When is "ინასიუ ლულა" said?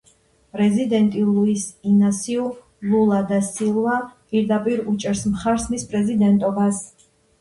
1.89-3.19